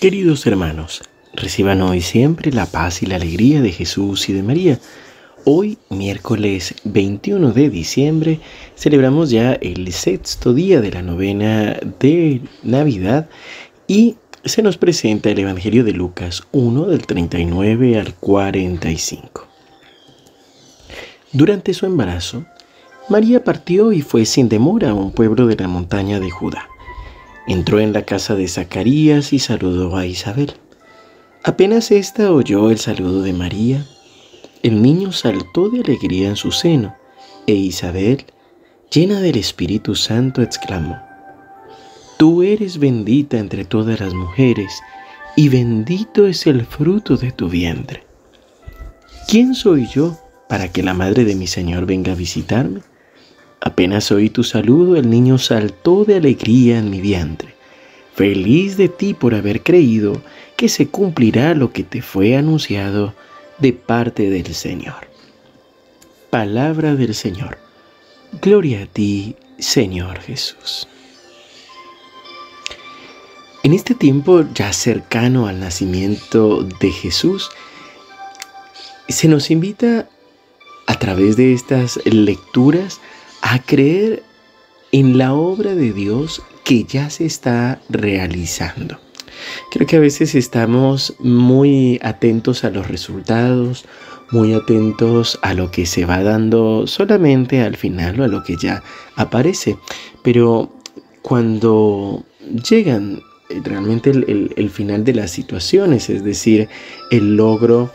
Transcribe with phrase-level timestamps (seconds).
[0.00, 1.02] Queridos hermanos,
[1.34, 4.80] reciban hoy siempre la paz y la alegría de Jesús y de María.
[5.44, 8.40] Hoy, miércoles 21 de diciembre,
[8.76, 13.28] celebramos ya el sexto día de la novena de Navidad
[13.86, 19.46] y se nos presenta el Evangelio de Lucas 1 del 39 al 45.
[21.30, 22.46] Durante su embarazo,
[23.10, 26.69] María partió y fue sin demora a un pueblo de la montaña de Judá.
[27.46, 30.52] Entró en la casa de Zacarías y saludó a Isabel.
[31.42, 33.86] Apenas ésta oyó el saludo de María,
[34.62, 36.94] el niño saltó de alegría en su seno,
[37.46, 38.24] e Isabel,
[38.90, 41.00] llena del Espíritu Santo, exclamó,
[42.18, 44.82] Tú eres bendita entre todas las mujeres,
[45.34, 48.04] y bendito es el fruto de tu vientre.
[49.26, 52.82] ¿Quién soy yo para que la madre de mi Señor venga a visitarme?
[53.70, 57.54] Apenas oí tu saludo, el niño saltó de alegría en mi vientre.
[58.16, 60.20] Feliz de ti por haber creído
[60.56, 63.14] que se cumplirá lo que te fue anunciado
[63.58, 65.06] de parte del Señor.
[66.30, 67.58] Palabra del Señor.
[68.42, 70.88] Gloria a ti, Señor Jesús.
[73.62, 77.50] En este tiempo ya cercano al nacimiento de Jesús,
[79.08, 80.08] se nos invita
[80.88, 83.00] a través de estas lecturas
[83.42, 84.22] a creer
[84.92, 88.98] en la obra de Dios que ya se está realizando.
[89.70, 93.84] Creo que a veces estamos muy atentos a los resultados,
[94.30, 98.56] muy atentos a lo que se va dando solamente al final o a lo que
[98.56, 98.82] ya
[99.16, 99.76] aparece.
[100.22, 100.70] Pero
[101.22, 102.24] cuando
[102.68, 103.20] llegan
[103.64, 106.68] realmente el, el final de las situaciones, es decir,
[107.10, 107.90] el logro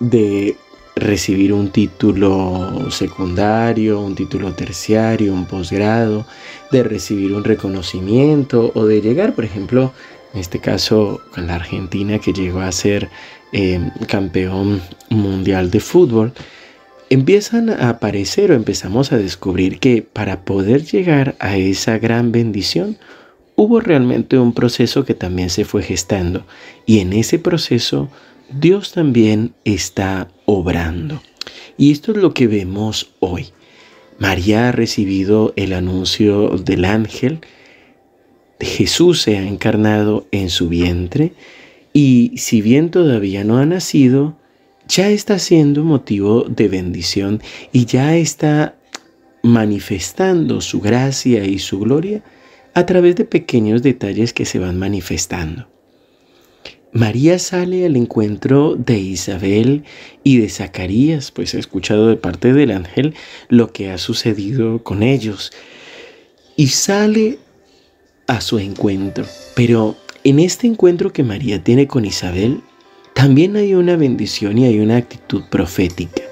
[0.00, 0.56] de
[0.94, 6.26] recibir un título secundario, un título terciario, un posgrado,
[6.70, 9.92] de recibir un reconocimiento o de llegar, por ejemplo,
[10.34, 13.08] en este caso con la Argentina que llegó a ser
[13.52, 14.80] eh, campeón
[15.10, 16.32] mundial de fútbol,
[17.10, 22.96] empiezan a aparecer o empezamos a descubrir que para poder llegar a esa gran bendición,
[23.54, 26.46] hubo realmente un proceso que también se fue gestando.
[26.86, 28.08] Y en ese proceso
[28.58, 31.22] Dios también está obrando.
[31.78, 33.46] Y esto es lo que vemos hoy.
[34.18, 37.40] María ha recibido el anuncio del ángel,
[38.60, 41.32] Jesús se ha encarnado en su vientre
[41.92, 44.36] y si bien todavía no ha nacido,
[44.86, 47.42] ya está siendo motivo de bendición
[47.72, 48.76] y ya está
[49.42, 52.22] manifestando su gracia y su gloria
[52.74, 55.66] a través de pequeños detalles que se van manifestando.
[56.92, 59.84] María sale al encuentro de Isabel
[60.24, 63.14] y de Zacarías, pues ha escuchado de parte del ángel
[63.48, 65.52] lo que ha sucedido con ellos.
[66.54, 67.38] Y sale
[68.26, 69.24] a su encuentro.
[69.54, 72.60] Pero en este encuentro que María tiene con Isabel,
[73.14, 76.22] también hay una bendición y hay una actitud profética,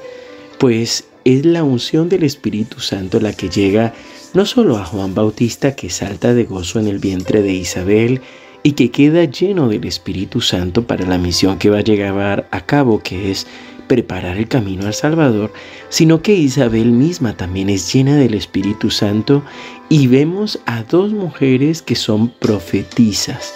[0.59, 3.95] pues es la unción del Espíritu Santo la que llega
[4.33, 8.21] no solo a Juan Bautista que salta de gozo en el vientre de Isabel,
[8.63, 12.61] y que queda lleno del Espíritu Santo para la misión que va a llevar a
[12.61, 13.47] cabo, que es
[13.87, 15.53] preparar el camino al Salvador,
[15.89, 19.43] sino que Isabel misma también es llena del Espíritu Santo
[19.89, 23.53] y vemos a dos mujeres que son profetizas,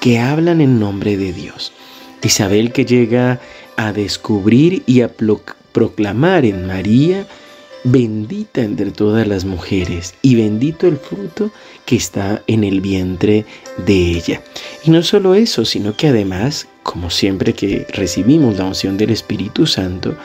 [0.00, 1.72] que hablan en nombre de Dios.
[2.22, 3.40] Isabel que llega
[3.76, 5.10] a descubrir y a
[5.72, 7.26] proclamar en María
[7.90, 11.50] bendita entre todas las mujeres y bendito el fruto
[11.86, 13.46] que está en el vientre
[13.86, 14.42] de ella.
[14.84, 19.66] Y no solo eso, sino que además, como siempre que recibimos la unción del Espíritu
[19.66, 20.16] Santo,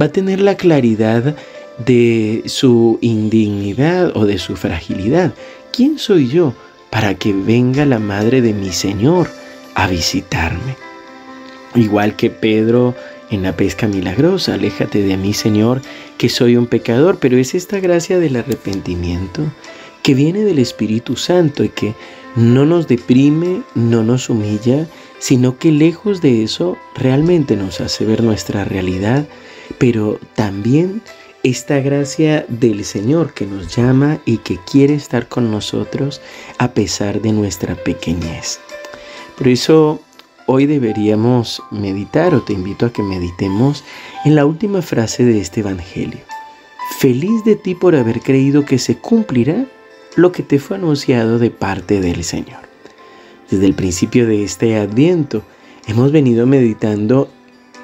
[0.00, 1.36] va a tener la claridad
[1.84, 5.32] de su indignidad o de su fragilidad.
[5.72, 6.54] ¿Quién soy yo
[6.90, 9.28] para que venga la madre de mi Señor
[9.74, 10.76] a visitarme?
[11.74, 12.94] Igual que Pedro
[13.30, 14.54] en la pesca milagrosa.
[14.54, 15.80] Aléjate de mí, Señor,
[16.18, 19.42] que soy un pecador, pero es esta gracia del arrepentimiento
[20.02, 21.94] que viene del Espíritu Santo y que
[22.36, 24.86] no nos deprime, no nos humilla,
[25.18, 29.26] sino que lejos de eso realmente nos hace ver nuestra realidad,
[29.78, 31.02] pero también
[31.42, 36.20] esta gracia del Señor que nos llama y que quiere estar con nosotros
[36.58, 38.60] a pesar de nuestra pequeñez.
[39.36, 40.02] Por eso
[40.52, 43.84] Hoy deberíamos meditar o te invito a que meditemos
[44.24, 46.18] en la última frase de este Evangelio.
[46.98, 49.66] Feliz de ti por haber creído que se cumplirá
[50.16, 52.62] lo que te fue anunciado de parte del Señor.
[53.48, 55.44] Desde el principio de este adviento
[55.86, 57.30] hemos venido meditando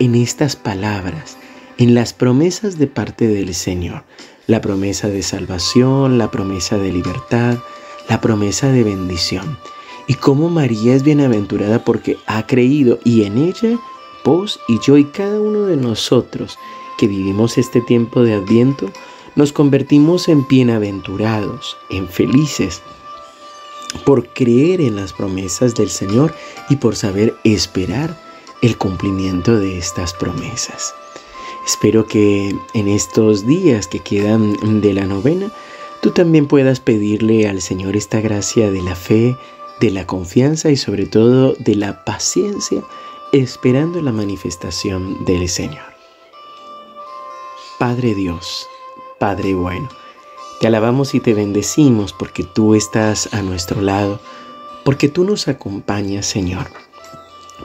[0.01, 1.37] en estas palabras,
[1.79, 4.03] en las promesas de parte del Señor.
[4.49, 7.59] La promesa de salvación, la promesa de libertad,
[8.09, 9.57] la promesa de bendición.
[10.07, 13.79] Y cómo María es bienaventurada porque ha creído y en ella
[14.25, 16.59] vos y yo y cada uno de nosotros
[16.99, 18.91] que vivimos este tiempo de adviento,
[19.35, 22.83] nos convertimos en bienaventurados, en felices,
[24.05, 26.35] por creer en las promesas del Señor
[26.71, 28.19] y por saber esperar
[28.63, 30.95] el cumplimiento de estas promesas.
[31.67, 35.51] Espero que en estos días que quedan de la novena,
[36.01, 39.37] tú también puedas pedirle al Señor esta gracia de la fe,
[39.81, 42.83] de la confianza y sobre todo de la paciencia,
[43.33, 45.85] esperando la manifestación del Señor.
[47.79, 48.67] Padre Dios,
[49.19, 49.89] Padre bueno,
[50.61, 54.21] te alabamos y te bendecimos porque tú estás a nuestro lado,
[54.85, 56.69] porque tú nos acompañas, Señor,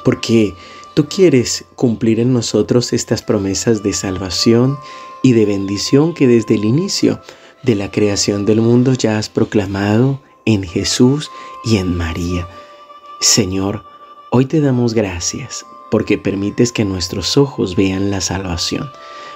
[0.04, 0.54] porque
[0.94, 4.78] tú quieres cumplir en nosotros estas promesas de salvación
[5.24, 7.22] y de bendición que desde el inicio
[7.64, 11.30] de la creación del mundo ya has proclamado en Jesús
[11.64, 12.48] y en María.
[13.20, 13.84] Señor,
[14.32, 18.90] hoy te damos gracias porque permites que nuestros ojos vean la salvación,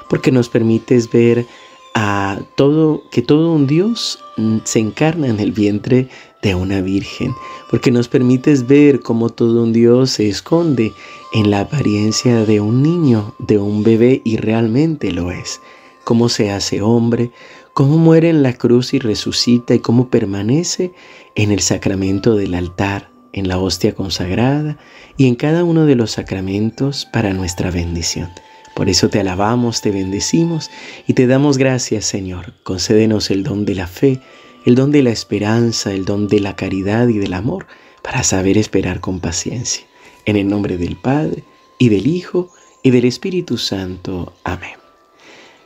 [0.10, 1.46] porque nos permites ver
[1.94, 4.19] a todo, que todo un Dios
[4.63, 6.10] se encarna en el vientre
[6.42, 7.34] de una virgen,
[7.69, 10.94] porque nos permites ver cómo todo un Dios se esconde
[11.34, 15.62] en la apariencia de un niño, de un bebé, y realmente lo es,
[16.04, 17.31] cómo se hace hombre,
[17.75, 20.94] cómo muere en la cruz y resucita y cómo permanece
[21.36, 24.77] en el sacramento del altar, en la hostia consagrada
[25.18, 28.30] y en cada uno de los sacramentos para nuestra bendición.
[28.75, 30.72] Por eso te alabamos, te bendecimos
[31.06, 32.54] y te damos gracias, Señor.
[32.63, 34.21] Concédenos el don de la fe,
[34.66, 37.68] el don de la esperanza, el don de la caridad y del amor,
[38.01, 39.86] para saber esperar con paciencia.
[40.24, 41.44] En el nombre del Padre,
[41.78, 44.31] y del Hijo, y del Espíritu Santo.
[44.45, 44.85] Amén.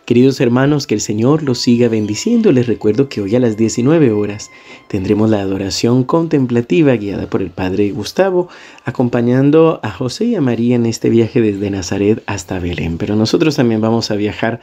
[0.09, 2.51] Queridos hermanos, que el Señor los siga bendiciendo.
[2.51, 4.49] Les recuerdo que hoy a las 19 horas
[4.87, 8.49] tendremos la adoración contemplativa guiada por el Padre Gustavo,
[8.85, 12.97] acompañando a José y a María en este viaje desde Nazaret hasta Belén.
[12.97, 14.61] Pero nosotros también vamos a viajar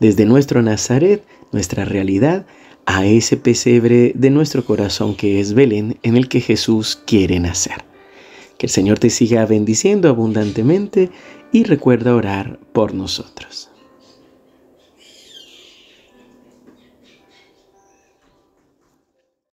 [0.00, 1.22] desde nuestro Nazaret,
[1.52, 2.44] nuestra realidad,
[2.84, 7.84] a ese pesebre de nuestro corazón que es Belén, en el que Jesús quiere nacer.
[8.58, 11.10] Que el Señor te siga bendiciendo abundantemente
[11.52, 13.70] y recuerda orar por nosotros.